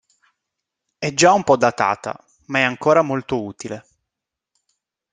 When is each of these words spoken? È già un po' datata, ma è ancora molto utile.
È 0.97 1.13
già 1.13 1.31
un 1.31 1.43
po' 1.43 1.57
datata, 1.57 2.25
ma 2.47 2.57
è 2.57 2.61
ancora 2.63 3.03
molto 3.03 3.43
utile. 3.43 3.85